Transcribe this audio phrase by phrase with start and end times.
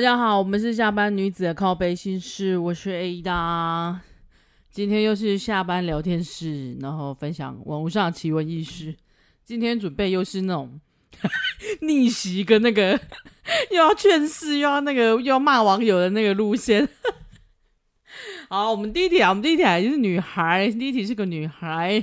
[0.00, 3.96] 大家好，我们是下班女子的靠背心事，我是 Ada。
[4.70, 8.96] 今天又是下班聊天室，然后分享网络上奇闻异事。
[9.44, 10.80] 今天准备又是那种
[11.82, 12.98] 逆袭跟那个
[13.70, 16.88] 又要劝世又要那个又要骂网友的那个路线。
[18.48, 22.02] 好，我们第一题啊，我们第一题就是女孩，第一题是个女孩，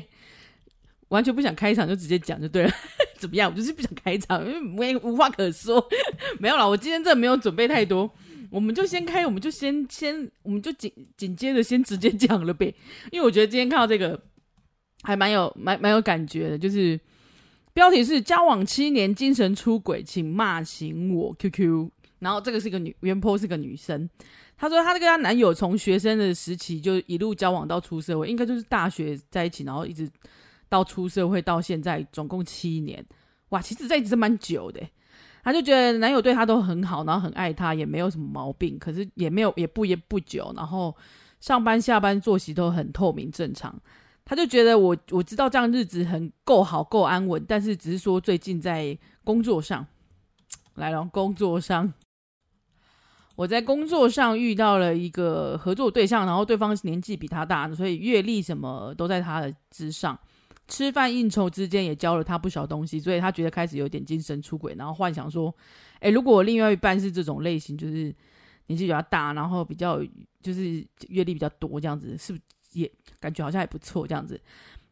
[1.09, 2.71] 完全不想开场就直接讲就对了。
[3.17, 3.49] 怎么样？
[3.51, 5.83] 我就是不想开场，因为我也无话可说。
[6.39, 8.07] 没有啦，我今天真的没有准备太多，
[8.51, 12.71] 我们就先开，我们就先先，我们就紧紧接着先直接讲了呗。
[13.11, 14.21] 因为我觉得今天看到这个
[15.01, 16.99] 还蛮有蛮蛮有感觉的，就是
[17.73, 21.89] 标题是交往七年精神出轨，请骂醒我 QQ。
[22.19, 24.07] 然后这个是个女，原 po 是个女生，
[24.55, 30.07] 她说她跟她男友从学生的时期就一路交往到出社会，应该就是大学在一起，然后一直。
[30.69, 33.05] 到出社会到现在总共七年，
[33.49, 34.81] 哇，其实这一直是蛮久的。
[35.43, 38.77] 她就觉得男友对她都很好，然后很爱她，也没有什么毛病。
[38.77, 40.93] 可是也没有也不也不久，然后
[41.39, 43.73] 上班下班作息都很透明正常。
[44.25, 49.87] 她就觉得我我知道这样日子很够好够安稳，但是只是说最近在工作上
[50.75, 51.93] 来了，工作上
[53.37, 60.19] 我在工作上遇到了一个合作对象，然后对方年纪比他大，所以阅历什么都在他的之上。
[60.67, 65.53] 吃饭应酬之间也教了他不少东西，所以他觉得开始有点精神出轨，然后幻想说，
[66.01, 68.13] 诶，如果我另外一半是这种类型，就是
[68.67, 70.01] 年纪比较大，然后比较
[70.41, 74.39] 就是阅历比较多这样子，是不是也感觉好像也不错这样子？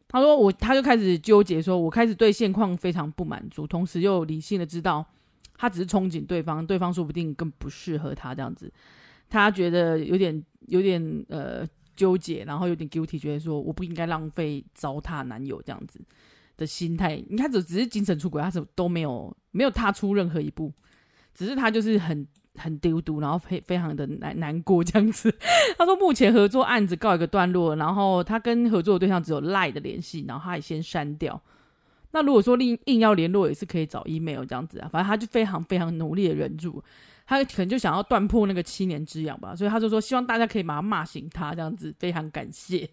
[0.08, 5.04] 他说我，他就开始纠结，说我开始对现况非常不满足，同时又理性的知道
[5.56, 8.72] 他只是憧憬对方，对方说不定更不适合他这样子，
[9.28, 11.66] 他觉得有点有点呃。
[11.96, 16.00] 纠结，然后有点 guilty，觉得说我不应该浪费糟蹋男友这样子
[16.56, 17.20] 的心态。
[17.28, 20.72] 你看，只只是精神出轨，他是都没有，没有踏出任何一步，
[21.34, 22.26] 只是他就是很
[22.56, 25.34] 很丢毒，然后非非常的难难过这样子。
[25.76, 31.40] 他说目前合作案子告一个段落，然后他跟合作的对象只有 lie 的联系，然后他也先删掉。
[32.12, 34.88] 那如果说硬硬要联络，也是可以找 email 这样子啊。
[34.90, 36.82] 反正他就非常非常努力的忍住。
[37.26, 42.88] 他可能就想要断破那个七年之痒吧，所以他就说希望大家可以把他骂醒他，这样子非常感谢。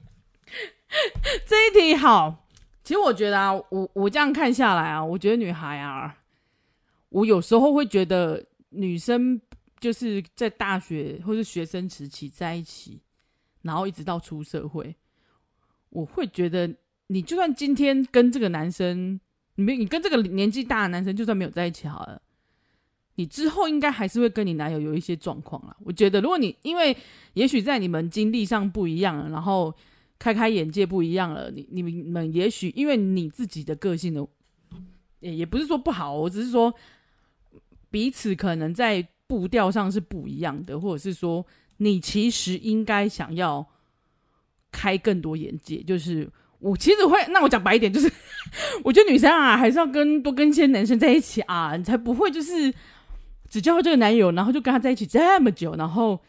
[1.45, 2.47] 这一题好，
[2.83, 6.17] 其实我觉得啊，我我这样看下来啊，我觉得女孩啊，
[7.09, 9.39] 我有时候会觉得女生
[9.79, 12.99] 就是在大学或是学生时期在一起，
[13.61, 14.95] 然后一直到出社会，
[15.89, 16.67] 我会觉得
[17.05, 19.19] 你就算今天跟这个男生，
[19.55, 22.19] 你没你跟这个年纪大的男生，就算没有在一起好了。
[23.15, 25.77] 你之后应该还是会跟你男友有一些状况啦。
[25.83, 26.95] 我觉得，如果你因为
[27.33, 29.71] 也许在你们经历上不一样，然后
[30.17, 34.27] 开开眼界不一样了，你你们也许因为你自己的个性的，
[35.19, 36.73] 也也不是说不好，我只是说
[37.91, 41.45] 彼此可能在步调上是不一样的，或者是说
[41.77, 43.63] 你其实应该想要
[44.71, 45.83] 开更多眼界。
[45.83, 48.11] 就是我其实会，那我讲白一点，就是
[48.83, 52.73] 我觉得女生啊，还是要跟多跟一些男生在一起啊，你才不会就是。
[53.53, 56.19] 只交这个男友，然后就跟他在一起这么久，然后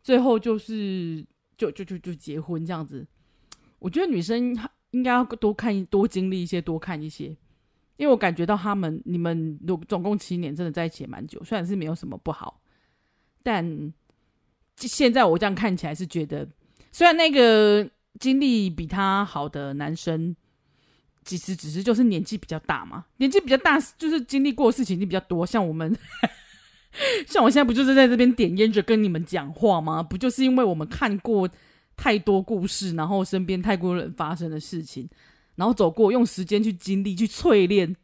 [0.00, 3.04] 最后就是就就就就结婚这样子。
[3.80, 4.56] 我觉得女生
[4.92, 7.36] 应该要多看、多经历一些、多看一些，
[7.96, 9.58] 因为我感觉到他们、你们
[9.88, 11.42] 总共七年，真的在一起也蛮久。
[11.42, 12.60] 虽然是没有什么不好，
[13.42, 13.92] 但
[14.76, 16.48] 现在我这样看起来是觉得，
[16.92, 17.90] 虽然那个
[18.20, 20.36] 经历比他好的男生，
[21.24, 25.92] 其实只是就是年纪比较大嘛，年纪比较大就是经历过事情就比较多，像我们。
[27.28, 30.02] 像我现在不就是在这边点烟着跟你们讲话吗？
[30.02, 31.48] 不就是因为我们看过
[31.96, 35.08] 太多故事，然后身边太多人发生的事情，
[35.56, 37.94] 然后走过用时间去经历、去淬炼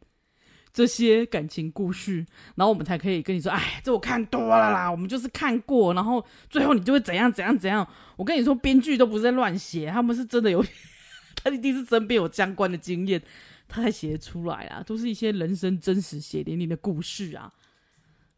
[0.71, 2.25] 这些感情故事，
[2.55, 7.87] 然后我们才可以跟你说：“哎，这我看多了啦。”我们就是看过，然后最后你就会怎样怎样怎样。
[8.17, 10.63] 我跟你说，编剧都不是在乱写，他们是真的有，
[11.43, 13.21] 他一定是身边有相关的经验，
[13.67, 17.51] 他才写出来啊，都是一些人生真实血淋淋的故事啊。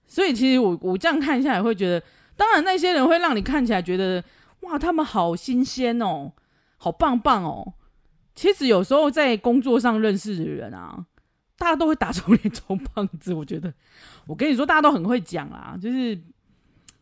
[0.07, 2.01] 所以其实我我这样看下来会觉得，
[2.35, 4.23] 当然那些人会让你看起来觉得
[4.61, 6.31] 哇，他们好新鲜哦，
[6.77, 7.73] 好棒棒哦。
[8.33, 11.05] 其实有时候在工作上认识的人啊，
[11.57, 13.33] 大家都会打肿脸充胖子。
[13.33, 13.73] 我觉得，
[14.27, 16.17] 我跟你说，大家都很会讲啊，就是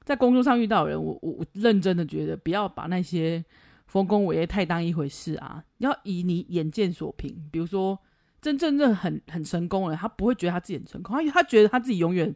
[0.04, 3.44] 在工作上遇到的人，我我我认真的觉得，不要把那些
[3.86, 7.38] 丰功伟业太当一回事啊，要以你眼见所凭。
[7.52, 8.00] 比如说，
[8.42, 12.34] 真正的很很成功的人，他不会觉得他自己很成功，他他觉得他自己永远。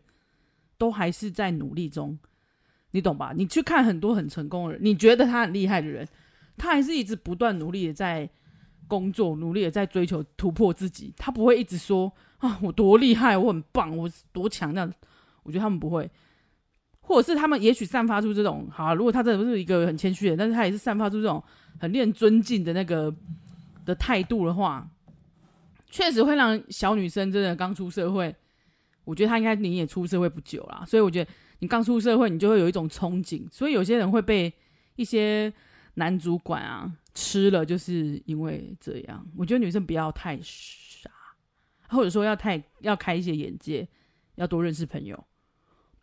[0.79, 2.17] 都还是在努力中，
[2.89, 3.33] 你懂吧？
[3.35, 6.07] 你去看很多很成功的人，你觉得他很厉害的人，
[6.57, 8.27] 他还是一直不断努力的在
[8.87, 11.13] 工作，努力的在追求突破自己。
[11.17, 14.91] 他不会一直说啊，我多厉害，我很棒，我多强这样。
[15.43, 16.09] 我觉得他们不会，
[17.01, 21.43] 或者是他们也许散发出这种，好，如果他真的不是一个很谦虚的，但是他也是散发出这种
[21.79, 23.13] 很令人尊敬的那个
[23.85, 24.87] 的态度的话，
[25.89, 28.35] 确实会让小女生真的刚出社会，
[29.09, 34.53] 我觉得他应该你也出社会不久啦，所以我觉得你刚出社会，你就会有一种憧憬，所以有些人会被
[34.97, 35.51] 一些
[35.95, 39.25] 男主管啊吃了，就是因为这样。
[39.35, 41.09] 我觉得女生不要太傻，
[41.89, 43.87] 或者说要太要开一些眼界，
[44.35, 45.21] 要多认识朋友，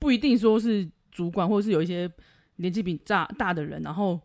[0.00, 2.10] 不一定说是主管，或者是有一些
[2.56, 4.20] 年纪比大大的人，然后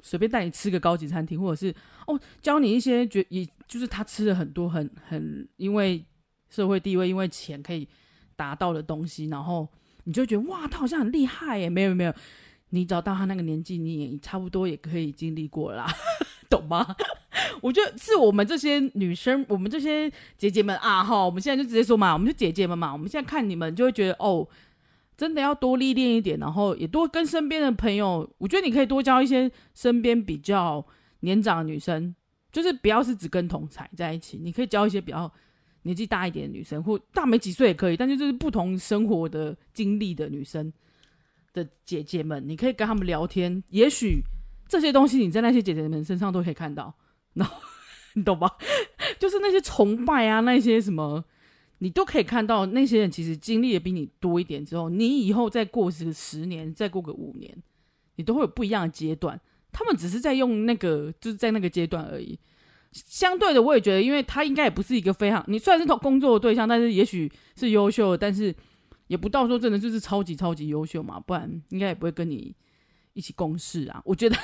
[0.00, 1.74] 随便带你吃个高级餐厅，或者是
[2.06, 6.04] 哦教你一些觉也就是他吃了很多很很因为
[6.48, 7.86] 社会地位因为钱可以
[8.40, 9.68] 达到的东西，然后
[10.04, 12.14] 你就觉得哇他好像很厉害耶，没有没有，
[12.70, 15.86] 你找到他那个年纪，你也差不多也可以经历过啦，
[16.48, 16.96] 懂吗？
[17.60, 22.90] 我觉得是我们这些女生，我们这些姐姐们啊，哈，我们现在就直接说嘛，我们就姐姐们嘛。
[22.92, 24.48] 我们现在看你们，就会觉得哦，
[25.18, 28.28] 真的要多历练一点，然后也多跟身边的朋友。
[28.38, 30.82] 我觉得你可以多交一些身边比较
[31.20, 32.14] 年长的女生，
[32.50, 35.30] 就是不要是只跟同侪在一起，你可以交一些比较
[35.82, 40.72] 年纪大一点的女生，或大没几岁也可以，但是就是不同生活的经历的女生
[41.52, 44.20] 的姐姐们，你可以跟他们聊天，也许
[44.68, 46.94] 这些东西你在那些姐姐们身上都可以看到。
[47.32, 47.56] 然后
[48.14, 48.56] 你懂吧？
[49.18, 51.24] 就是那些崇拜啊，那些什么，
[51.78, 52.66] 你都可以看到。
[52.66, 57.56] 那些人其实经历的比你多一点之后，你以后再过十十年，再过个五年，
[58.16, 59.40] 你都会有不一样的阶段。
[59.72, 62.36] 他们只是在用那个，就是在那个阶段而已。
[62.92, 68.54] 相对的，我也觉得，因为他应该也不是一个非常，你虽然是工作的对象，但是也许是优秀的，但是
[69.06, 72.54] 也不到说真的就是超级超级优秀嘛，不然应该也不会跟你
[73.12, 74.02] 一起共事啊。
[74.04, 74.36] 我觉得。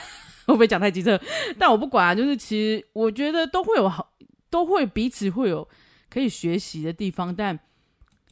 [0.46, 1.20] 会不会讲太机车？
[1.58, 4.12] 但我不管啊，就是其实我觉得都会有好，
[4.48, 5.68] 都会彼此会有
[6.08, 7.58] 可以学习的地方，但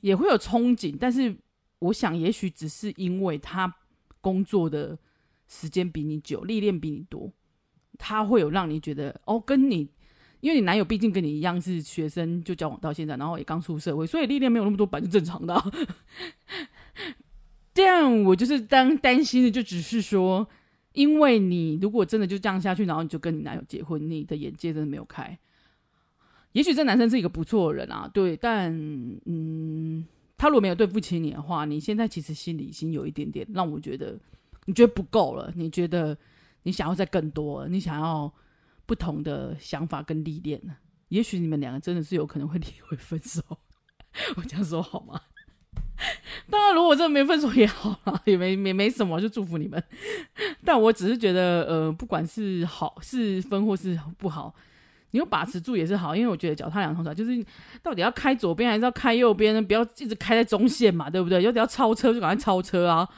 [0.01, 0.97] 也会有憧憬。
[0.97, 1.37] 但是
[1.81, 3.75] 我想，也许只是因为他
[4.21, 4.97] 工作的
[5.49, 7.33] 时间比你久，历练比你多，
[7.99, 9.91] 他会有让你觉得哦，跟你，
[10.45, 15.73] 因为你男友毕竟跟你一样是学生，就交往到现在，然后也刚出社会，所以历练没有那么多，本是正常的啊。
[17.73, 20.47] 这样我就是当担心的，就只是说。
[20.93, 25.37] 因为你如果真的就这样下去，然后你就跟你男友结婚，你的眼界真的没有开。
[26.53, 28.73] 也许这男生是一个不错的人啊，对，但
[29.25, 30.07] 嗯，
[30.37, 34.17] 他如果没有对不起你的话，你现在其实心里已经有一点点让我觉得
[34.67, 36.17] 你觉得不够了，你觉得
[36.63, 38.33] 你想要再更多，你想要
[38.87, 40.75] 不同的想法跟历练呢？
[41.09, 43.43] 也许你们两个真的是有可能会离婚分手，
[44.37, 45.21] 我这样说好吗？
[46.51, 49.83] 当然，如果真的没分手也好啦，也没没没什么，就祝福你们。
[50.65, 54.53] 但我只是觉得，呃，不管是好是分或是不好，
[55.13, 56.17] 你有把持住也是好。
[56.17, 57.45] 因为我觉得脚踏两条船，就是
[57.83, 59.63] 到底要开左边还是要开右边呢？
[59.63, 61.41] 不要一直开在中线嘛，对不对？
[61.43, 63.09] 有点要超车就赶快超车啊，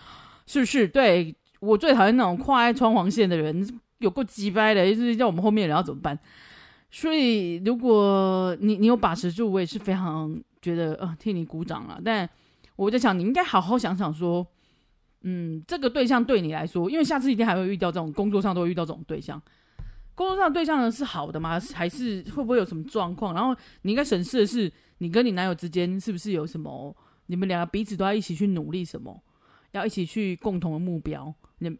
[0.46, 0.86] 是不是？
[0.86, 3.66] 对，我最讨厌那种跨在双黄线的人，
[3.98, 6.18] 有够鸡掰的，就是叫我们后面人要怎么办？
[6.90, 12.00] 所以，如果你你有把持住，我也是非常觉得，呃，替你鼓掌了。
[12.02, 12.28] 但
[12.76, 14.46] 我在想，你应该好好想想，说，
[15.22, 19.42] 嗯，这个对象对你来说，因为下次一定还会遇到这种工作上都会遇到这种对象，
[20.14, 21.60] 工作上的对象呢是好的吗？
[21.74, 23.34] 还是会不会有什么状况？
[23.34, 26.96] 然后你应该审视的是，你跟你男友之间是不是有什么？
[27.26, 29.22] 你们两个彼此都要一起去努力什么？
[29.72, 31.34] 要一起去共同的目标？
[31.58, 31.76] 你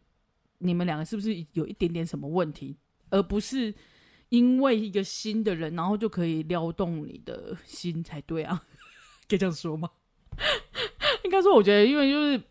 [0.58, 2.76] 你们两个是不是有一点点什么问题？
[3.10, 3.72] 而不是
[4.30, 8.64] 因为一个新的人，然后就可以撩动你的心才对啊？
[9.28, 9.90] 可以这样说吗？
[11.24, 12.42] 应该说，我觉得，因为就是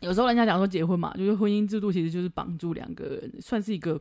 [0.00, 4.00] 有时候人家讲说结婚嘛，就是婚姻制度其实就是绑住两个人，算是一个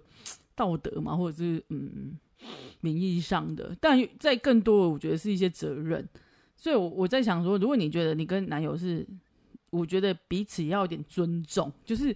[0.55, 2.17] 道德嘛，或者是嗯
[2.81, 3.75] 名义上的。
[3.79, 6.07] 但在更多的，我觉得是一些责任。
[6.55, 9.05] 所以，我我在想说，如果你觉得你跟男友是，
[9.71, 12.15] 我觉得彼此要有点尊重，就是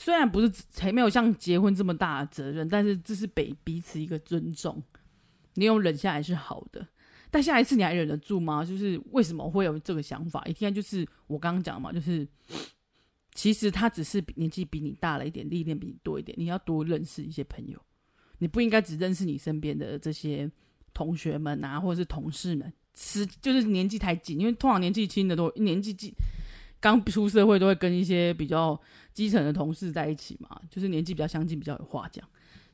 [0.00, 4.82] 虽然不是还没有像结婚这么大的责任，但是这是给彼此一个尊重。
[5.54, 6.88] 你有忍下来是好的。
[7.30, 8.64] 但下一次你还忍得住吗？
[8.64, 10.42] 就是为什么会有这个想法？
[10.46, 12.26] 一天就是我刚刚讲嘛，就是
[13.34, 16.34] 其实他只是年纪比你大了一点，历练比你多一点。
[16.40, 17.78] 你要多认识一些朋友，
[18.38, 20.50] 你不应该只认识你身边的这些
[20.94, 26.10] 同学们啊，或者是同事们，是就是年纪太近，因为通常年纪轻的都年纪近，
[26.80, 28.80] 刚出社会都会跟一些比较
[29.12, 32.26] 基层的同事在一起嘛，就是年纪比较相近，比较有话讲。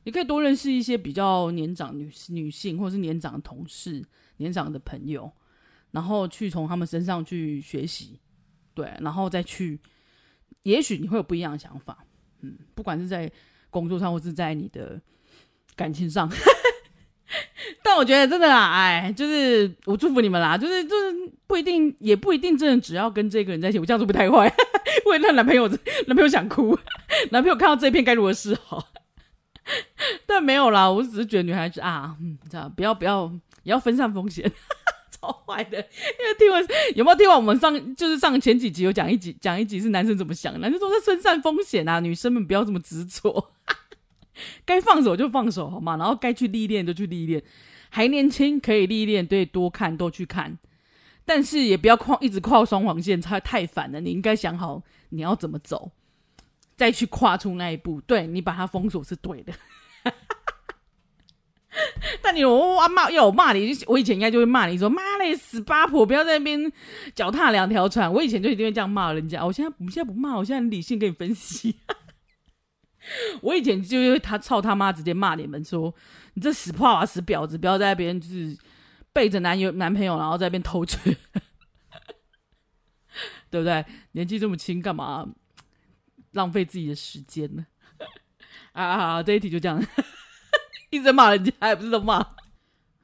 [0.03, 4.03] 你可以多认识一些比较年长女女性，或者是年长的同事。
[4.39, 5.31] 年长的朋友，
[5.89, 8.19] 然后去从他们身上去学习，
[8.75, 9.79] 对，然后再去，
[10.61, 12.05] 也许你会有不一样的想法，
[12.41, 13.31] 嗯，不管是在
[13.71, 15.01] 工作上，或是在你的
[15.75, 16.29] 感情上，
[17.83, 21.15] 但我觉得真的啦，哎，就是我祝福你们啦，就是就是
[21.47, 24.51] 不一定，也不一定真的只要跟这个人在一起，我这样子不太坏，
[25.05, 26.77] 为那男朋友，男朋友想哭，
[27.31, 28.87] 男朋友看到这一片该如何是好？
[30.25, 33.31] 但没有啦，我只是觉得女孩子啊，嗯，这样不要不要，
[33.63, 34.49] 也要分散风险，
[35.19, 35.77] 超坏的。
[35.77, 43.51] 因为听完有没有听完我们上就是上前几集有讲一集讲一集是男生怎么想，男生说在分散风险啊，女生们不要这么执着，
[44.65, 45.97] 该放手就放手好吗？
[45.97, 47.41] 然后该去历练就去历练，
[47.89, 50.57] 还年轻可以历练，对，多看多去看，
[51.25, 53.99] 但是也不要跨一直跨双黄线，太太烦了。
[54.01, 55.91] 你应该想好你要怎么走。
[56.75, 59.51] 再去跨出那一步，对，你把它封锁是对的。
[62.21, 66.71] 但你我骂要我骂你，我以前应该就会骂你说妈嘞死八婆，不要在那边
[67.15, 68.13] 脚踏两条船。
[68.13, 69.43] 我以前就一定会这样骂人家。
[69.43, 71.77] 我现在我现在不骂，我现在理性跟你分析。
[73.41, 75.93] 我以前就因为他操他妈，直接骂你们说
[76.33, 78.57] 你这死破娃死婊子，不要在那边就是
[79.13, 80.97] 背着男友男朋友，然后在那边偷吃，
[83.49, 83.85] 对不对？
[84.11, 85.27] 年纪这么轻，干嘛？
[86.31, 87.65] 浪费自己的时间呢？
[88.73, 89.23] 啊啊！
[89.23, 89.83] 这一题就这样，
[90.91, 92.23] 一直骂人家，还不是都骂。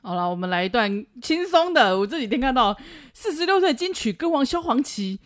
[0.01, 1.97] 好了，我们来一段轻松的。
[1.97, 2.77] 我这几天看到
[3.13, 5.19] 四十六岁金曲歌王萧煌奇，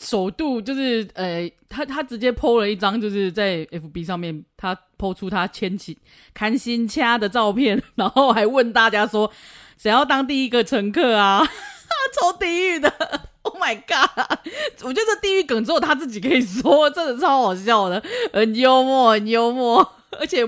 [0.00, 5.98] 首度就是呃，他他直接 po 了一张，就是在 FB 上面，他 po 出他牵起
[6.32, 9.30] 开心掐的照片，然后还问大家说，
[9.76, 11.46] 谁要当第一个乘客啊？
[12.18, 12.88] 超地狱的
[13.42, 14.38] ！Oh my god！
[14.82, 18.02] 我觉得这地狱梗只有他自己可以说，真的超好笑的，
[18.32, 19.94] 很幽默，很幽默。
[20.12, 20.42] 而且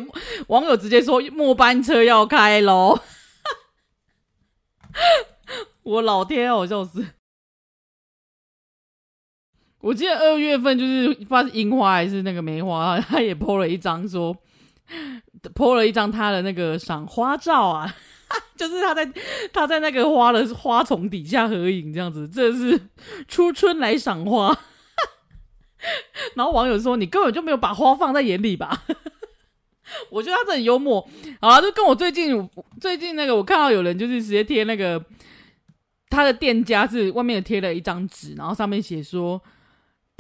[0.47, 2.99] 网友直接说末班车要开喽！
[5.83, 7.05] 我老天啊，我笑死！
[9.81, 14.37] 我记得二月份就是不知道是樱花还是那个梅花， 他也 po 了一张说
[15.55, 17.95] ，po 了一张他的那个赏花照啊。
[18.55, 19.11] 就是他在
[19.53, 22.81] 他在那个花的花丛底下合影这样子，这是
[23.27, 24.57] 初春来赏花。
[26.37, 28.85] 然后网友说：“你根本就没有把花放在眼里吧？”
[30.11, 31.01] 我觉得他这很幽默。
[31.41, 32.49] 好啊，就跟我最近
[32.81, 35.05] 最近那个，我看到有人就是直接贴那个
[36.09, 39.43] 他的店家是外面贴了一张纸，然后上面写说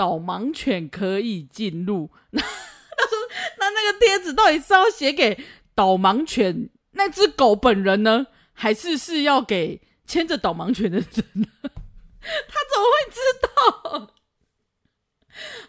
[0.00, 2.08] 导盲犬可以进入。
[2.32, 3.18] 那他说
[3.60, 5.38] ：“那那个贴纸到底是要写给
[5.74, 8.28] 导盲犬？”那只狗本人呢？
[8.54, 11.46] 还是是要给牵着导盲犬的人呢？
[11.60, 14.14] 他怎么会知道？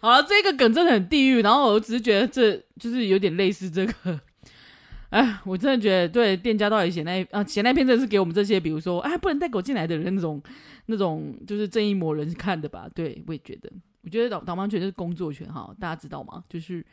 [0.00, 1.42] 好了，这个梗真的很地狱。
[1.42, 4.18] 然后我只是觉得这就是有点类似这个。
[5.10, 10.42] 哎，我真的觉得对店家到底写那啊写那篇真的是给我们这些，比如说哎不能带狗进来的人那种
[10.86, 12.88] 那种就是正义魔人看的吧？
[12.94, 13.70] 对，我也觉得。
[14.02, 16.44] 我觉得导导盲犬就是工作犬哈，大家知道吗？
[16.48, 16.84] 就是。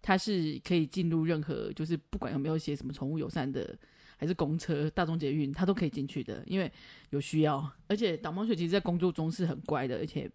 [0.00, 3.76] 它是可以进入任何，就是不管有没有写什么宠物友善的，
[4.16, 6.70] 还是公车、大众捷运，它都可以进去的，因为
[7.10, 7.68] 有需要。
[7.88, 10.30] 而且导盲犬其实，在工作中是很乖的，而且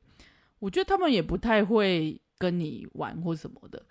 [0.59, 3.81] 我觉得他们也不太会跟你玩或什么的。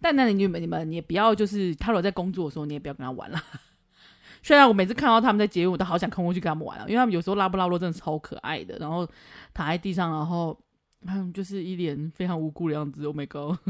[0.00, 3.40] 但那你们你们也不要，就是他如果在工作的时候，你也不要跟他玩了。
[4.42, 9.08] 虽然我每次看到他们在捷运，我都好想看过去跟他们玩了，因为他们有时候拉布拉多真的超可爱的，然后
[9.54, 10.58] 躺在地上，然后
[11.06, 13.04] 他们就是一脸非常无辜的样子。
[13.06, 13.58] Oh my god！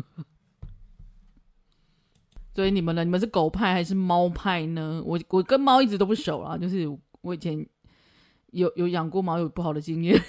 [2.54, 3.02] 所以你们呢？
[3.02, 5.02] 你们是狗派还是猫派呢？
[5.04, 6.86] 我我跟猫一直都不熟啊，就是
[7.22, 7.66] 我以前
[8.50, 10.20] 有有养过猫，有不好的经验，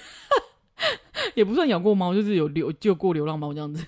[1.35, 3.85] 也不算养过猫，就是有流救过流浪猫这样子。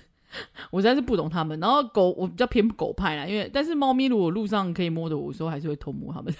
[0.70, 1.58] 我实在是不懂他们。
[1.60, 6.34] 然后狗我比较偏狗派啦，因为但是猫咪如果路上可以摸的，我说还是会偷摸他们。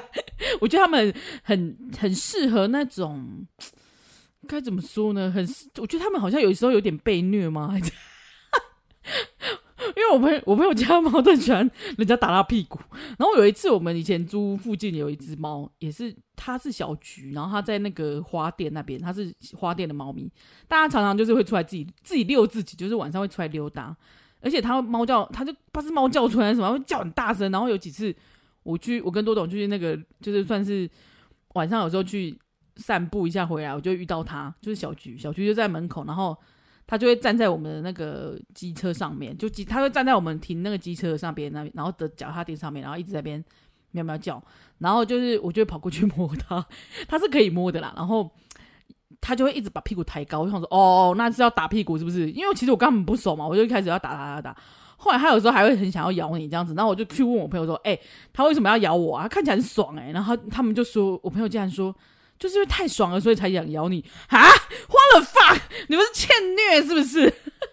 [0.60, 3.46] 我觉得他们很很适合那种
[4.48, 5.30] 该怎么说呢？
[5.30, 5.46] 很
[5.78, 7.74] 我觉得他们好像有时候有点被虐吗？
[9.96, 11.68] 因为我朋友我朋友家猫都喜欢
[11.98, 12.78] 人家打他屁股，
[13.18, 20.30] 然后有一次我们以前租附近有一只猫，也是它是小橘，然后它在那个花店那边，它是花店的猫咪，
[20.68, 23.94] 大家常常就是会出来自己自己遛自己，就是晚上会出来溜达，
[24.40, 28.14] 而且它猫叫，它就不是猫叫出来什么，会叫很大声，然后有几次
[28.62, 30.88] 我去我跟多董去那个就是算是
[31.54, 32.38] 晚上有时候去
[32.76, 36.36] 散步一下回来，我就遇到它，就是小橘，小橘就在门口，然后。
[36.84, 43.42] 他就会站在我们的那个机车上面，就机，他会站在我们停那个机车上边那边，然后的脚踏垫上面，然后一直在边
[43.92, 44.42] 喵喵叫，
[44.78, 46.66] 然后就是我就会跑过去摸它，
[47.08, 48.28] 它是可以摸的啦，然后
[49.22, 52.30] 他就会一直把屁股抬高，我想说哦，那是要打屁股是不是？
[52.32, 54.56] 因为其实我根本不熟嘛，我就一开始要打打打打，
[54.98, 58.00] 后来他有时候还会很想要咬你这样子，然后我就去问我朋友说，哎、欸，
[58.34, 59.26] 他为什么要咬我啊？
[59.26, 61.94] 看起来很爽哎、然后他们就说，我朋友竟然说。
[62.42, 64.42] 就是因为太爽了，所以才想咬你啊
[64.88, 65.60] ！What the fuck！
[65.86, 67.32] 你们是欠虐是不是？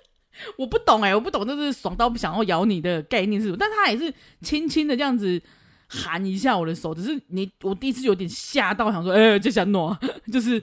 [0.57, 3.57] 我不懂哎、我不懂，就是爽到不想要咬你的概念是什么？
[3.59, 5.41] 但他也是轻轻的这样子
[5.87, 9.97] 含一下我的手，只是你我第一次有点吓到，想说，哎、欸，这想弄，
[10.31, 10.61] 就是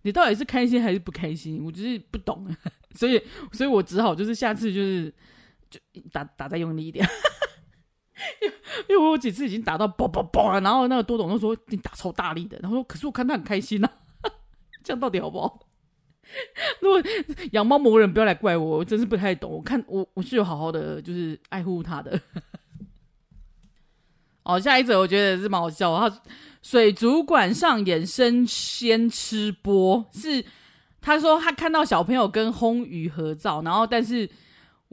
[0.00, 1.62] 你到底是开心还是不开心？
[1.62, 2.48] 我就是不懂，
[2.94, 3.20] 所以，
[3.52, 5.12] 所以我只好就是下次就是
[5.68, 5.78] 就
[6.10, 7.06] 打打再用力一点，
[8.88, 13.88] 因为我有几次已经打到嘣嘣嘣了，然后那个多董都说你打超大力的，然后说可是我看他很开心呐、
[14.22, 14.30] 啊，
[14.84, 15.60] 这样到底好不好？
[16.80, 17.02] 如果
[17.50, 19.50] 养猫魔人不要来怪我，我真是不太懂。
[19.50, 22.18] 我看我我是有好好的就是爱护他的。
[24.44, 25.94] 哦，下一则我觉得是蛮好笑。
[25.98, 26.22] 他
[26.62, 30.44] 水族馆上演生鲜吃播，是
[31.00, 34.30] 他说他看到小朋友跟魟鱼合照，然后但是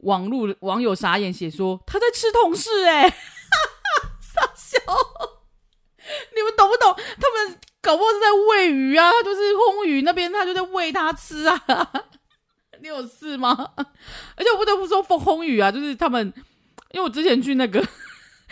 [0.02, 3.10] 网络网友傻眼写说他在吃同事哎、欸，
[4.20, 4.78] 傻笑，
[6.34, 6.94] 你们懂不懂？
[7.18, 11.64] 他们搞不好是在喂鱼啊，就是魟鱼那边他就在喂他吃啊，
[12.80, 13.72] 你有事吗？
[14.36, 16.32] 而且我不得不说，魟鱼啊，就是他们，
[16.92, 17.86] 因为我之前去那个。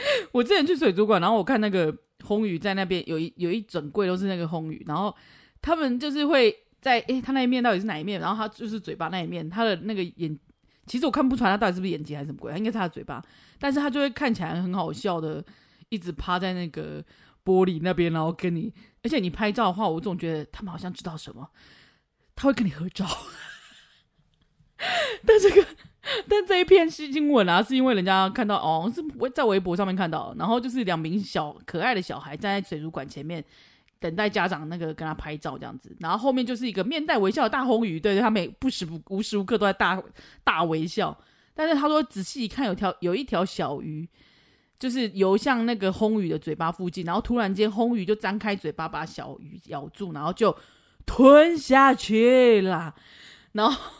[0.31, 1.93] 我之前去水族馆，然后我看那个
[2.25, 5.13] 魟鱼在那边有一有一整柜都是那个魟鱼，然后
[5.61, 8.21] 他们就是会在诶，他那一面到底是哪一面？
[8.21, 10.39] 然后他就是嘴巴那一面，他的那个眼，
[10.89, 13.23] 其实我看不出来他到底是不是眼睛还是什么鬼，应该是他的嘴巴，
[13.61, 15.45] 但是他就会看起来很好笑的，
[15.91, 17.05] 一直趴在那个
[17.45, 21.49] 玻璃那边，然后跟你，而且你拍照的话，我总觉得他们好像知道什么，
[22.35, 23.07] 他会跟你合照，
[25.25, 25.67] 但这个。
[26.27, 29.03] 但这一篇新新闻啊，是因为人家看到哦，是
[29.35, 33.45] 在微博上面看到，然后就是两名小可爱的小孩站在水族馆前面
[34.01, 40.03] 等待家长那个跟他拍照这样子，然后后面就是一个面带微笑的大红鱼，对，他每不时不无时无刻都在大
[40.45, 41.17] 大微笑。
[41.55, 44.09] 但是他说仔细一看，有条有一条小鱼，
[44.79, 50.57] 就是游向那个红鱼的嘴巴附近，然后突然间红鱼就张开嘴巴把小鱼咬住，然后就
[51.05, 52.95] 吞下去了，
[53.53, 53.95] 然后。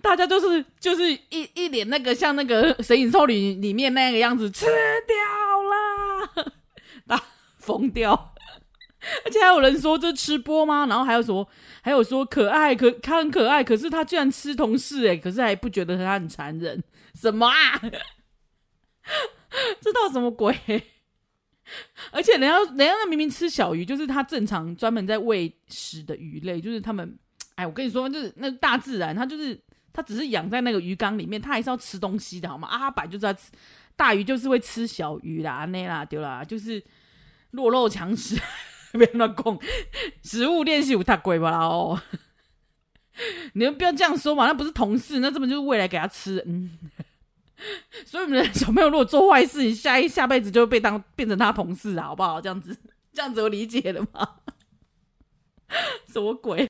[0.00, 6.52] 大家就是就是一一脸那个像那个《神隐少女》里面那个样子，吃掉了，
[7.06, 7.22] 大，
[7.58, 8.34] 疯掉！
[9.24, 10.86] 而且还有人说这吃播吗？
[10.86, 11.48] 然后还有说
[11.82, 16.82] 还有说可爱，可他很可爱，可是他居然吃同事哎，可是还不觉得他很残忍？
[17.14, 17.78] 什么啊？
[19.80, 20.54] 这到什么鬼？
[22.10, 27.18] 而且人家人家那明明吃小鱼，就是他正常专门在喂食的鱼类，就是他们。
[27.56, 29.60] 哎，我跟你说，就是那大自然，它就是
[29.92, 32.68] 它只是养在那个鱼缸里面，它还是要吃东西的，好吗？
[32.68, 33.50] 阿白就是要吃
[33.96, 36.80] 大鱼，就是会吃小鱼啦，那啦丢啦，就是
[37.50, 38.40] 弱肉强食，
[38.98, 39.58] 别乱讲，
[40.22, 42.00] 食物链是有太贵吧啦哦。
[43.54, 46.42] 你们不要这样说嘛，那不是同事，那根本就是未来给他吃。
[46.46, 46.78] 嗯，
[48.06, 52.40] 所以我们的小朋友如果做坏事，你下一下辈子就会被当变成他同事啊，好不好？
[52.40, 52.76] 这样子，
[53.12, 54.36] 这样子我理解了吗？
[56.06, 56.68] 什么鬼？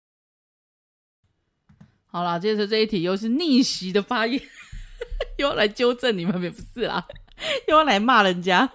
[2.07, 4.42] 好啦，接着这一题又是逆袭的发言，
[5.37, 7.07] 又要来纠正你们，也不是啦，
[7.68, 8.72] 又要来骂人家。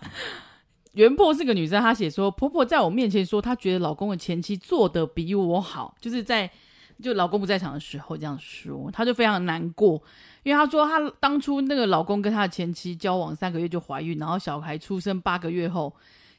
[0.94, 6.50] 原婆是个女生，她写说，婆婆在我面前说，她觉得老公的前妻做得比我好，就是在
[7.02, 10.02] 就老公不在场的时候这样说，她就非常难过，
[10.44, 15.94] 因为她说她当初那个老公跟她的前妻交往三个月就怀孕，然后小孩出生八个月后。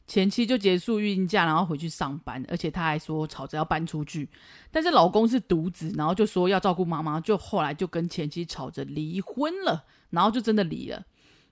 [0.06, 4.28] 前妻就结束孕假，然后回去上班，而且她还说吵着要搬出去，
[4.70, 11.02] 但是老公是独子，然后就说要照顾妈妈，就后来就跟前妻吵着离婚了，然后就真的离了。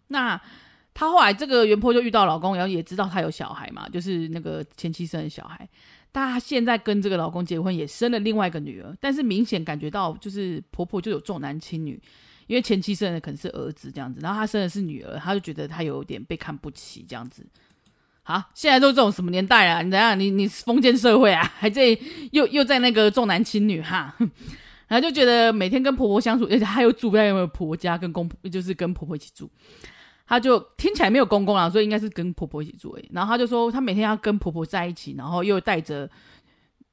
[0.08, 0.38] 那
[0.94, 5.68] 她后来这个原坡就遇到老公，然后也知道她有小孩嘛，就是那个前妻生的小孩，
[6.12, 12.00] 但他现在跟这个老公结婚，也生了另外一个女儿，但是明显感觉到就是婆婆就有重男轻女，
[12.46, 17.46] 因为前妻生的可能是儿子这样子，然后她生的是女儿，她就觉得她有点被看不起这样子。
[18.24, 19.82] 好，现在都这种什么年代啊？
[19.82, 21.98] 你等下，你你封建社会啊，还在
[22.30, 24.14] 又又在那个重男轻女哈，
[24.86, 29.50] 然后就觉得每天跟婆婆相处，而且还有住在有没有婆家跟公婆，就是跟婆婆一起住，
[30.32, 33.10] 他就听起来没有公公啊，所以应该是跟婆婆一起住诶。
[33.12, 36.10] 然后他就说，他每天要跟婆婆在一起，然后又带着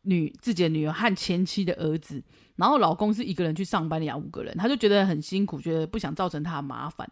[0.02, 2.22] 女自己的女儿和前妻的儿子，
[2.58, 7.10] 然后老公是一个人去上班养五个人，他就觉得很辛苦，觉得不想造成他的麻烦，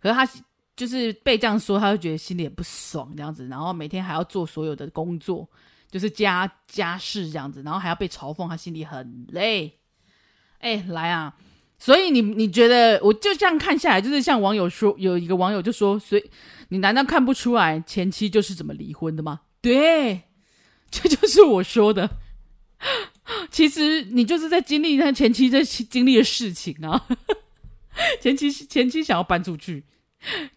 [0.00, 0.28] 可是他。
[0.76, 5.48] 就是被这样说，他就觉得心里也不爽这样子，然后每天还要做所有的工作，
[5.88, 9.72] 就是家家事这样子，然后还要被嘲讽，他心里很累。
[10.58, 11.36] 哎，来啊！
[11.84, 16.30] 所以你你觉得，我就这样看下来，就是像网友说，有一个网友就说，所以
[16.70, 19.42] 你难道看不出来前妻就是怎么离婚的吗？
[19.60, 20.22] 对，
[20.90, 22.08] 这就是我说的。
[23.50, 27.06] 其实你就是在经历他前妻在经历的事情啊。
[28.18, 29.84] 前妻前妻想要搬出去。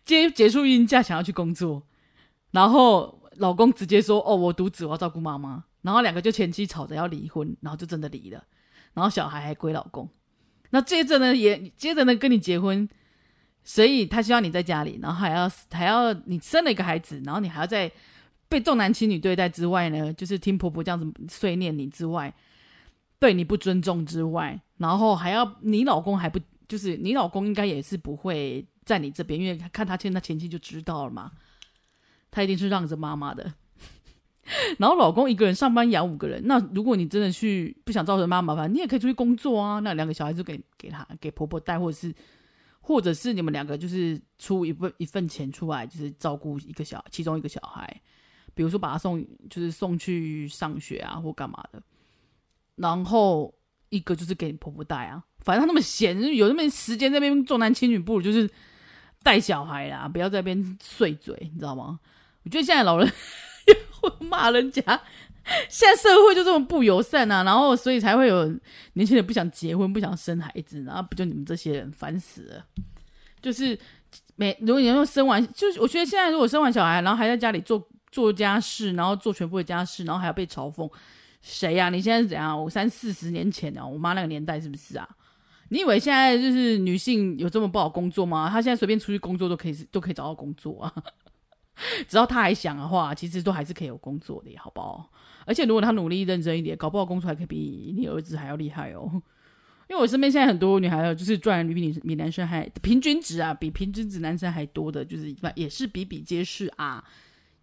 [0.06, 1.84] 结结束孕假，想要去工作，
[2.52, 8.42] 然后老公直接说：“哦，我独子，我要照顾妈妈。”然后两个就前妻吵着要离婚，然后就真的离了。
[8.94, 10.10] 然后小孩还归老公。
[10.72, 12.88] 那接着呢，也接着呢跟你结婚，
[13.64, 17.92] 所以他希望你在家里，然后还要还要你生了一个孩子，然后你还要在
[18.50, 22.34] 被重男轻女对待之外呢，就是听婆婆这样子碎念你之外，
[23.20, 31.32] 对你不尊重之外，然后还要你老公还不就是你老公应该也是不会在你这边，因为看他欠他前妻就知道了嘛，
[32.30, 33.54] 他一定是让着妈妈的。
[34.80, 39.80] 然后老公一个人上班养五个人，那如果你真的去不想造成妈妈麻烦，你也可以出去工作啊。
[39.80, 42.14] 那两个小孩就给给他给婆婆带，或者是
[42.80, 48.02] 或者是你们两个就是出一份一份钱出来，就是照顾一个小其中一个小孩，
[48.54, 51.82] 比如说把他送就是送去上学啊或干嘛的。
[52.78, 53.54] 然后
[53.90, 58.50] 一个就是给你婆婆带啊，反正他那么闲，有那么时间在那边重男轻女，不如就是
[59.24, 62.00] 带小孩啦，不要在那边碎嘴，你知道吗？
[62.44, 63.12] 我觉得现在老人。
[64.00, 64.82] 会骂人家，
[65.70, 68.46] 现在社会就这么不友善啊，然后所以才会有
[68.94, 72.66] 年轻人不想结婚、不想生孩子，然后不就你们这些人烦死了。
[73.42, 73.78] 就是
[74.36, 80.90] 每如果你说生完，就是我觉得现在如果生完小孩，然后还在家里做做家事，然后做全部的家事，然后还要被嘲讽，
[81.42, 81.90] 谁呀、啊？
[81.90, 82.62] 你现在是怎样？
[82.62, 85.08] 我三四十年前的，我妈那个年代是不是啊？
[85.70, 88.50] 你以为现在就是女性有这么不好工作吗？
[88.50, 90.94] 她现在随便出去工作都可以，都可以找到工作啊。
[92.08, 95.10] 只要他还想的话，其实都还是可以有工作的，好不好？
[95.46, 99.10] 而且如果他努力认真一点，搞不好工作还可以比你儿子还要厉害哦。
[99.90, 107.02] 因为我身边现在很多女孩就是赚的比你比男生还平均值啊，比平均值男生还多的，就是也是比比皆是啊。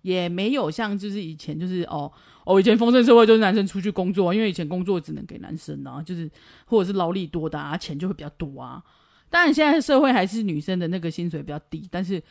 [0.01, 2.11] 也没有像就是以前就是哦
[2.45, 6.31] 哦，以前丰盛社会就是男生出去工作，因为以前工作只能给男生啊，就是
[6.65, 8.83] 或者是劳力多的啊，钱就会比较多啊。
[9.29, 12.23] 当然现在社会还是女生的那个薪水比较低，但是。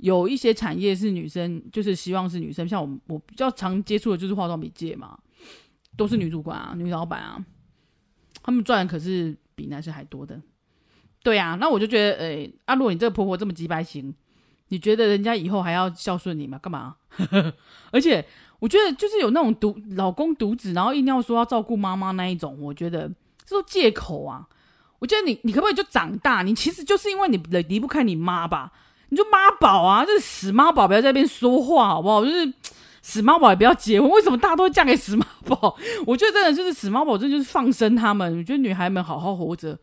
[0.00, 5.18] 有一些产业是女生，就是希望是女生，像我我比较常接触的就是化妆品界嘛，
[5.96, 7.44] 都是女主管啊、女老板啊，
[8.42, 10.40] 他们赚的可是比男生还多的。
[11.22, 14.14] 对啊，那我就觉得，哎、欸，啊，如果你这个婆婆这么机掰型，
[14.68, 16.58] 你觉得人家以后还要孝顺你吗？
[16.58, 16.96] 干嘛？
[17.92, 18.24] 而且
[18.58, 23.06] 我觉得就是有那种独老公独子，然后硬要说要照顾妈妈那一种，我觉得
[23.44, 24.48] 这都借口啊。
[24.98, 26.42] 我觉得你你可不可以就长大？
[26.42, 27.36] 你其实就是因为你
[27.68, 28.72] 离不开你妈吧。
[29.10, 32.24] 你就妈宝啊，就是死妈宝，不要在那边说话好不好？
[32.24, 32.52] 就是
[33.02, 34.08] 死妈宝也不要结婚。
[34.10, 35.76] 为什么大家都会嫁给死妈宝？
[36.06, 38.38] 我觉得真的就是死妈宝，这就是放生他们。
[38.38, 39.78] 我觉得女孩们好好活着，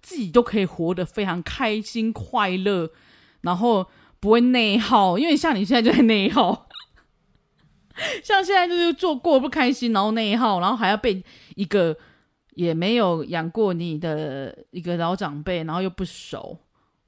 [0.00, 2.90] 自己都可以活得非常开心快乐，
[3.40, 3.86] 然后
[4.20, 5.18] 不会内耗。
[5.18, 6.68] 因为像你现在就在内耗，
[8.22, 11.24] 像现在就是做过不开心，然后内耗，然后还要被
[11.56, 11.96] 一个
[12.54, 16.58] 也没有养过你的一个老长辈，然后又不熟，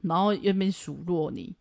[0.01, 1.55] 然后又没数落你。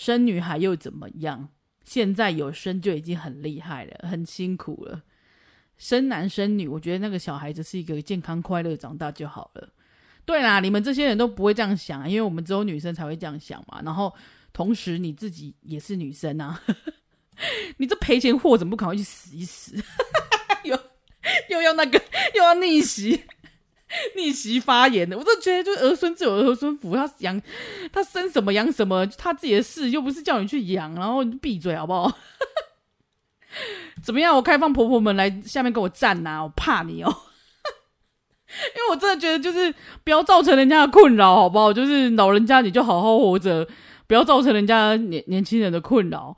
[0.00, 1.50] 生女孩又怎么样？
[1.84, 5.02] 现在有生就已经很厉害了，很辛苦了。
[5.76, 9.68] 生男生女，我觉得那个小孩子是一个健康快乐长大就好了。
[10.24, 13.82] 对啦，你们这些人都不会这样想，因为我们只有女生才会这样想嘛。
[13.84, 14.10] 然后
[14.54, 16.62] 同时你自己也是女生啊，
[17.76, 19.76] 你这赔钱货怎么不赶快去死一死？
[20.64, 20.80] 又
[21.50, 22.02] 又要那个
[22.34, 23.24] 又要逆袭。
[24.14, 27.40] 逆袭发言的，我就觉得，就是儿孙自有儿孙福，他养
[27.92, 32.16] 他生什么养什么，他自己的事，又不是叫你去养，然后你闭嘴好不好？
[34.00, 34.36] 怎么样？
[34.36, 37.08] 我开放婆婆们来下面给我站呐、啊，我怕你哦，
[38.76, 39.74] 因为我真的觉得，就是
[40.04, 41.72] 不要造成人家的困扰，好不好？
[41.72, 43.66] 就是老人家你就好好活着，
[44.06, 46.36] 不要造成人家年年轻人的困扰，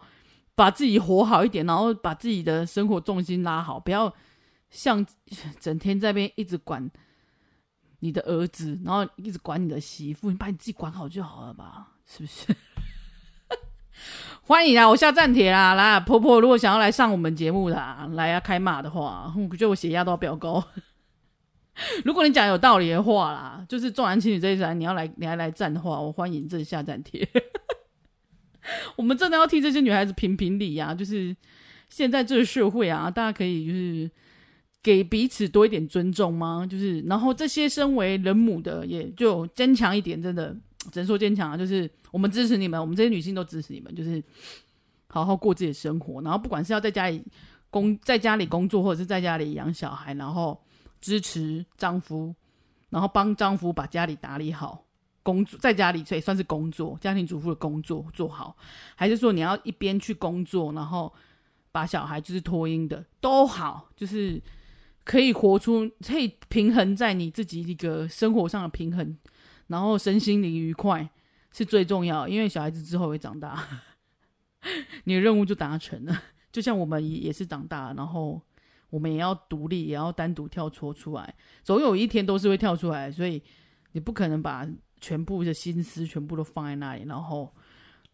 [0.54, 4.10] 把自己活好一点，然后把自己的生活重心拉好，不要
[4.70, 5.04] 像
[5.60, 6.90] 整天在边一直管。
[8.02, 11.86] 你的儿子，然后一直管你的媳妇，你把你自己管好就好了吧？
[12.04, 12.52] 是不是？
[14.42, 14.88] 欢迎啊！
[14.88, 17.76] 我下站帖啦，来婆婆，如果想要来上我们节目的，
[18.14, 20.62] 来、啊、开骂的话，我觉得我血压都要飙高。
[22.04, 27.26] 如果你讲有道理的话啦，就是重男轻女这一段，你要来，你还来站的话，我欢迎这下站帖。
[28.96, 30.92] 我们真的要替这些女孩子评评理呀！
[30.92, 31.36] 就是
[31.88, 34.10] 现在这个社会啊，大家可以就是。
[34.82, 36.66] 给彼此多一点尊重吗？
[36.68, 40.52] 就是，然后这些身为人母的也就坚强一点，真的
[40.90, 41.56] 只能说坚强啊！
[41.56, 44.20] 就是我们支持你们，我们这些女性都支持你们，就是
[45.06, 46.20] 好好过自己的生活。
[46.22, 47.22] 然后不管是要在家里
[47.70, 50.60] 工，在家里工作，或者是在家里养小孩，然后
[51.00, 52.34] 支持丈夫，
[52.90, 54.84] 然后帮丈夫把家里打理好，
[55.22, 58.56] 工作在家里所以算是工作，家庭主妇的工作做好，
[58.96, 61.12] 还是说你要一边去工作，然后
[61.70, 64.42] 把小孩就是托婴的都好，就是。
[65.04, 69.16] 可以活出，可以平衡在你自己一个生活上的平衡，
[69.66, 71.10] 然后身心灵愉快
[71.52, 72.28] 是最重要。
[72.28, 73.66] 因为小孩子之后会长大，
[75.04, 76.22] 你的任务就达成了。
[76.52, 78.40] 就像我们也是长大，然后
[78.90, 81.34] 我们也要独立，也要单独跳脱出来，
[81.64, 83.10] 总有一天都是会跳出来。
[83.10, 83.42] 所以
[83.92, 84.68] 你不可能把
[85.00, 87.52] 全部的心思全部都放在那里，然后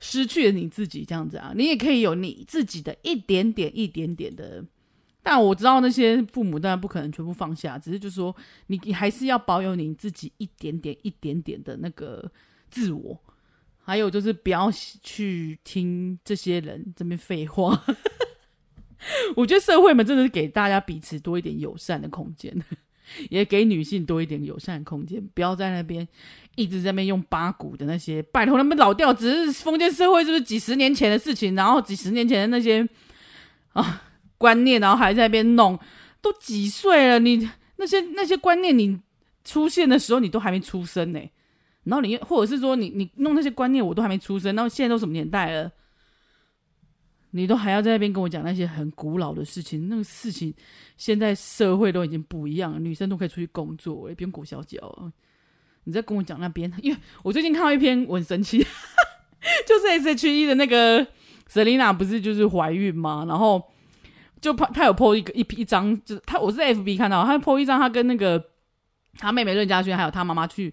[0.01, 1.53] 失去了你自己这样子啊。
[1.55, 4.65] 你也可以有你自己的一点点、一点点的。
[5.31, 8.35] 但我知道那些父母当然不可能全部放下，只是就是说
[8.69, 12.33] 你你还是要保有你自己一点点一点点的那个
[12.71, 13.21] 自我，
[13.85, 17.85] 还有就是不要去听这些人这边废话。
[19.37, 22.51] 我觉得社会们真的是给大家彼此多一点友善的空间，
[23.29, 26.09] 也给女性多一点友善的空间，不要在那边
[26.57, 31.55] 一直在那边用八股的那些，拜托他们老掉，只是封建社会是不是几十年前的事情？
[31.55, 32.89] 然后几十年前的那些
[33.75, 34.05] 啊
[34.39, 35.79] 观念，然后还在那边弄，
[36.23, 37.19] 都几岁了？
[37.19, 38.99] 你那些那些观念，你
[39.45, 41.21] 出现的时候你都还没出生呢。
[41.85, 45.71] 然后你或者是说你你弄那些观念，我都还没出生，然后现在都什么年代了？
[47.33, 50.53] 你都还要在那边跟我讲那些很古老的事情，那个事情
[50.97, 55.13] 现在社会都已经不一样了，女生都可以出去工作，也不用裹小脚。
[55.85, 58.59] 你在跟我讲那边，因为我最近看到一篇我很神奇，
[59.67, 61.07] 就是 S.H.E 的那个
[61.51, 63.25] Selina 不是就是怀孕吗？
[63.29, 63.63] 然后
[64.41, 68.43] 就他他有 po 一个一一张，就是他我是在 F.B 看到他 po 一张，他跟那个
[69.15, 70.73] 他妹妹任家萱还有他妈妈去。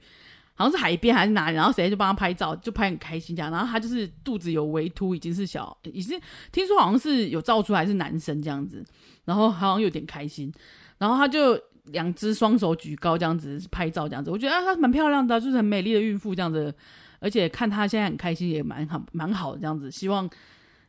[0.58, 3.52] 好像是海边还是哪里，然后谁就帮他拍照，就拍很开心这样。
[3.52, 6.18] 然后他就是肚子有微凸，已经是小，已经
[6.50, 8.82] 听说好像是有照出来是男生这样子。
[9.26, 10.50] 然后好像有点开心，
[10.98, 14.32] 然后他就两只双手举高这样子拍照这样子。
[14.32, 16.74] 我觉得啊，她蛮漂亮的，就是很美丽的孕妇这样子。
[17.20, 19.92] 而且看她现在很开心，也蛮好蛮好的这样子。
[19.92, 20.30] 希望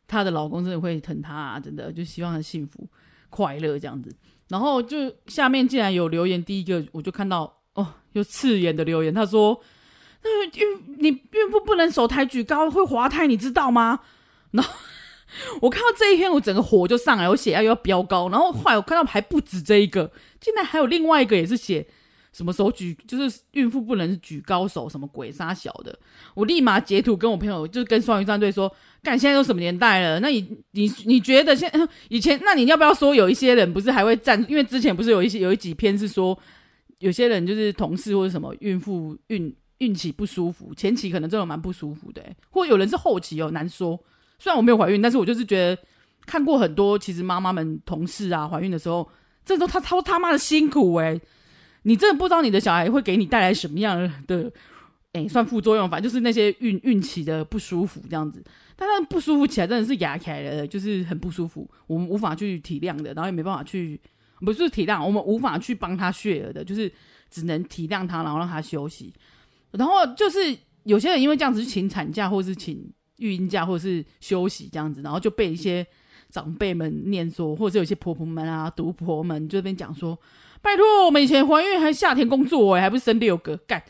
[0.07, 2.87] 她的老公真的会疼她啊，真的就希望她幸福
[3.29, 4.15] 快乐这样子。
[4.47, 7.55] 然后就下面竟然有留言，第一个我就看到。
[7.77, 9.61] 哦，有刺眼的留言，他说
[10.23, 13.99] ：“那孕你孕妇不能手抬举高，会滑胎，你知道吗？”
[14.49, 14.73] 然后
[15.61, 18.29] 我看到这一篇，我整个火就上来，我血压又要飙高。
[18.29, 21.87] 然后后来我看到还不止这一个，竟然还有另外一个也是写
[22.33, 25.99] 什么手举，就是孕妇不能举高手，什么鬼杀小的。
[26.33, 30.19] 我立马截图跟我朋友，就是跟双鱼战队说：“干，现在都什么年代了？
[30.19, 31.71] 那你你你觉得现
[32.09, 34.43] 以前，那你要不要说有一些人不是还会站？
[34.49, 36.37] 因为之前不是有一些有一几篇是说。”
[36.99, 43.95] 有些人就是同事或者什么孕妇孕孕期不舒服，前期可能真的蛮不舒服的，或有人是后期哦，难说。
[44.39, 45.79] 虽然我没有怀孕，但是我就是觉得
[46.25, 49.07] 看过很多，其实妈妈们同事啊怀孕的时候，
[49.45, 51.21] 这都他他他妈的辛苦诶。
[51.83, 54.51] 你真的不知道你的小孩会给你带来什么样的
[55.13, 58.43] 诶，算副作用，反正就是那些孕孕期的不舒服这样子。
[58.77, 63.99] 但他不舒服起来真的是牙起来了，就是很不舒服，我们无法去体谅的，然后也没办法去。
[64.39, 66.91] 不是体谅，我们无法去帮他血儿的，就是
[67.27, 69.11] 只能体谅他，然后让他休息。
[69.71, 72.87] 然后就是有些人因为这样子去请产假，或是请
[73.17, 75.83] 育婴假，或者是休息这样子，然后就被一些
[76.29, 80.15] 长辈们念说，或者是有些婆婆们啊、毒婆们就这边讲说
[80.61, 83.81] ：“拜托，我们以前怀孕还夏天工作哎，还不是生六个干？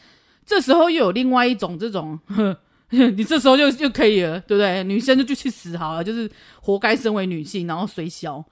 [0.46, 2.58] 这时候又有另外一种这种，呵
[2.90, 4.84] 你这时候就就可以了，对不对？
[4.84, 6.30] 女生就就去死好了，就是
[6.62, 8.44] 活该身为女性，然后随小。”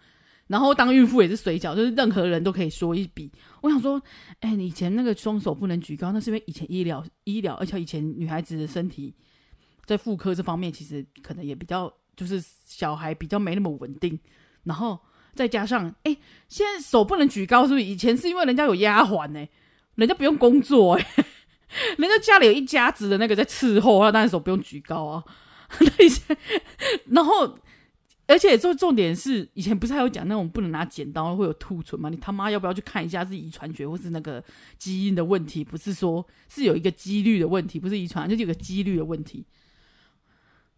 [0.48, 3.32] 然后当孕妇也是随脚，就是任何人都可以说一笔。
[3.62, 4.00] 我想说，
[4.42, 9.12] 哎，你以前那个双手不能举高，那是因为以前医疗医疗，而且以前女孩子的身体
[9.86, 14.20] 在妇科这方面其实可能也比较，就是小孩比较没那么稳定。
[14.66, 15.00] 然后
[15.34, 16.16] 再加上，哎，
[16.48, 17.84] 现在手不能举高，是不是？
[17.84, 19.44] 以前是因为人家有丫鬟呢，
[19.96, 21.08] 人家不用工作，哎，
[21.98, 25.24] 人 家家里有一家子的那个在伺候，那当然手不用举高啊。
[25.80, 26.38] 那些，
[27.12, 27.58] 然后。
[28.28, 32.10] 而且重重点是，以前不是还有讲那种不能拿剪刀会有兔唇吗？
[32.10, 34.44] 你他妈要不要去看一下是遗传学或是那个
[34.80, 35.64] 基因的问题？
[35.64, 39.46] 不是说是有一个几率的问题，不是遗传，就是有个几率的问题。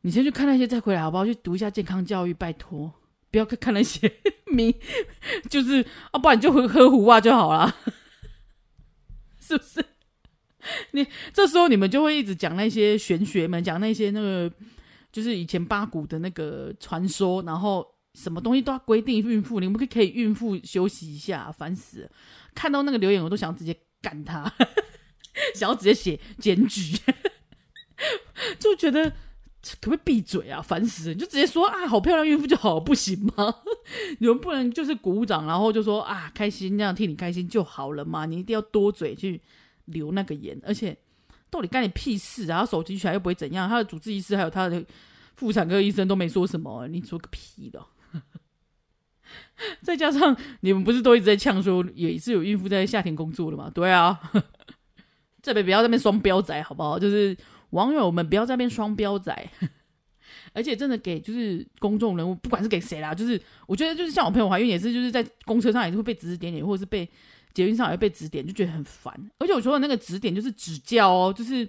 [0.01, 1.25] 你先去看那些再回来好不好？
[1.25, 2.93] 去读一下健康教育，拜托，
[3.31, 4.13] 不要看那些
[4.47, 4.75] 名，
[5.49, 7.73] 就是啊，不然你就喝喝胡话就好了，
[9.39, 9.85] 是不是？
[10.91, 14.51] 你这时候你们就会一直讲那些玄学们，讲那些那个。
[15.09, 22.09] 就是以前八股的那个传说，然后什么东西都要规定孕妇，你们可以可以孕妇休息一下，烦死了！
[22.53, 24.43] 看到那个留言，我都想直接干他，
[25.55, 26.97] 想要直接写检举，
[28.59, 29.09] 就觉得
[29.81, 30.61] 可不可以闭嘴啊？
[30.61, 31.13] 烦死了！
[31.15, 33.55] 你就直接说啊，好漂亮孕妇就好，不行吗？
[34.19, 38.27] 你们不能就是鼓掌，然后就说啊，开心，这样替你开心就好了嘛？
[38.27, 39.41] 你一定要多嘴去
[39.87, 40.97] 留那个言，而且。
[41.49, 42.59] 到底干你屁事啊！
[42.59, 44.85] 他手机起来又不会怎样，他的主治医师还有他的
[45.33, 47.81] 妇产科医生都没说什么，你说个屁的！
[49.81, 53.71] 再加上你们不是都一直在呛说，也是有孕妇在夏天工作的吗？
[53.73, 54.19] 对啊，
[55.41, 56.99] 这边不要在那边双标仔好不好？
[56.99, 57.35] 就是
[57.69, 59.49] 网友们不要在那边双标仔，
[60.51, 67.09] 而且真的给就是公众人物，不管是给谁啦，就是我觉得就是像我朋友怀孕也是，就是在公车上也是会被指指点点，或者是被。
[67.57, 69.11] 捷运上也会被指点，就觉得很烦。
[69.39, 71.67] 而且我说的那个指点就是指教哦，就是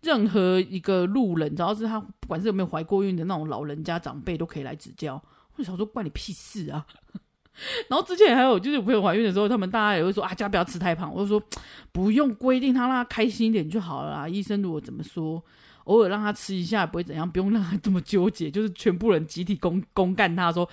[0.00, 5.20] 任何一个路人，只要是他不管是有没有怀过孕的那种老人家长辈都可以来指教。
[5.56, 6.86] 我想说，关你屁事啊！
[7.90, 11.12] 然后之前还有就是我朋友怀孕的时候，他们大家也会说啊，家不要吃太胖。
[11.12, 11.42] 我就说
[11.90, 14.28] 不用规定她，让她开心一点就好了啦。
[14.28, 15.42] 医生如果怎么说，
[15.82, 18.48] 偶尔让她吃一下也不会怎样，不用让她这么纠结。
[18.48, 20.64] 就是全部人集体公公干她说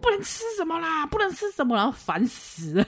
[0.00, 2.86] 不能吃什么啦，不能吃什么，然后烦死了。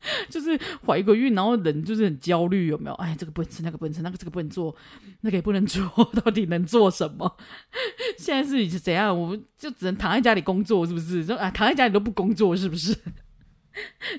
[0.30, 2.94] 就是怀个孕，然后人就是很焦虑，有没有？
[2.94, 4.74] 哎，这个不能吃，那个不能吃，那个这个不能做，
[5.22, 5.86] 那个也不能做，
[6.24, 7.36] 到底能做什么？
[8.16, 9.18] 现在是怎样？
[9.18, 11.24] 我们就只能躺在家里工作，是不是？
[11.24, 12.96] 就啊，躺在家里都不工作，是不是？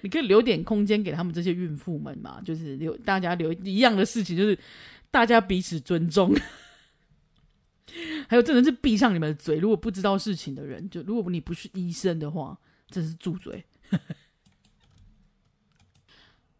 [0.03, 4.57] 你可以留点空间给他们这些孕妇们嘛，就是留大家留一样的事情，就是
[5.11, 6.33] 大家彼此尊重。
[8.27, 12.57] 还有，真的是闭上你们的嘴，如果不知道事情的人，就如果你不是医生的话，
[12.89, 13.65] 真是住嘴。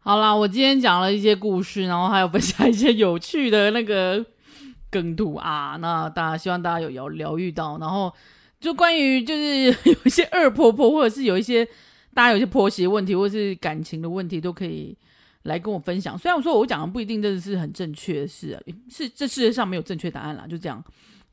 [0.02, 4.24] 好啦，我今天讲了一些故事，然后还有分享一些有趣的那个
[4.90, 5.76] 梗图啊。
[5.78, 8.10] 那大家希望大家有疗疗愈到，然后
[8.58, 11.66] 就关于就是有一些二婆婆，或者是有一些
[12.14, 14.96] 大家有一些婆媳问题，或者是感情的问题，都可以
[15.42, 16.16] 来跟我分享。
[16.16, 20.82] 虽然我说我讲的不一定真的是很正确的事啊，是这世界上没有正确答案啦，就这样。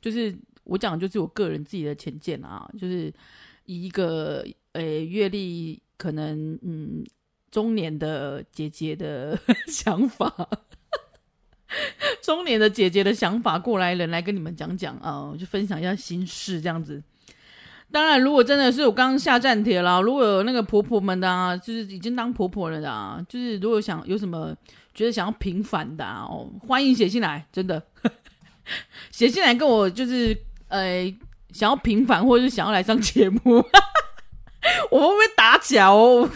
[0.01, 3.12] 就是我讲的就是我个人自己的浅见啊，就是
[3.65, 7.06] 以一个呃阅历可能嗯。
[7.51, 10.31] 中年的姐姐的 想法，
[12.21, 17.01] 中年的姐姐的想法，过来人来跟你们讲讲啊，就分享一下心事这样子。
[17.89, 24.53] 当然，如果真的是我刚刚下站帖了，如果有那个婆婆们的啊，就是已经当婆婆了的啊，就是如果想有什么
[24.93, 27.81] 觉得想要平反的啊，哦，欢迎写信来，真的
[29.10, 31.05] 写信来跟我就是呃
[31.51, 33.55] 想要平反，或者是想要来上节目，
[34.91, 36.29] 我会不会打脚哦？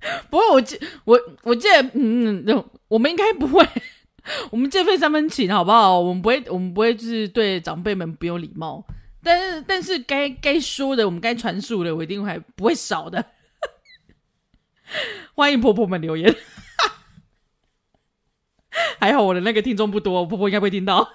[0.30, 3.66] 不过我记我我记得嗯，我们应该不会，
[4.50, 5.98] 我们借费三分情好不好？
[5.98, 8.84] 我们不会，我们不会就是对长辈们不有礼貌。
[9.22, 13.24] 但是但是该该说的，我们该传述的，我一定会不会少的。
[15.34, 16.32] 欢迎婆婆们留言，
[19.00, 21.10] 还好我的那个听众不多，我婆婆应该会听到。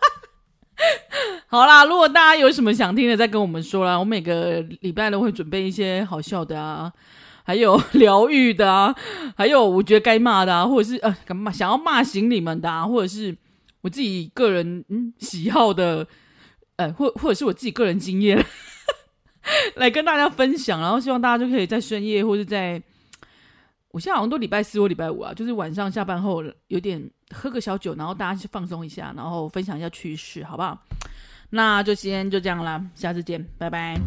[1.48, 3.98] 好啦，如果大家有什么想听的，再跟我们说啦。
[3.98, 6.92] 我每个礼拜都会准备一些好笑的啊。
[7.52, 8.96] 还有 疗愈的啊，
[9.36, 13.36] 还有我觉得该骂的啊，或者是呃，干嘛想要骂醒你们的啊，或者是
[13.82, 16.08] 我自己个人嗯喜好的，
[16.78, 18.42] 呃，或或者是我自己个人经验，
[19.76, 22.82] 来跟大家分享，然后希望大家就可以在深夜或者在，
[23.90, 27.04] 我现在好像都礼拜四或礼拜五啊，就是晚上下班后有点
[27.36, 30.82] 喝个小酒，然后大家去放松一下，然后分享一下趣事，好不好？
[31.50, 34.00] 那就先就这样啦，下次见，拜拜。